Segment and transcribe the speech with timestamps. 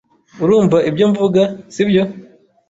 [0.43, 1.41] Urumva ibyo mvuga,
[1.73, 2.03] sibyo?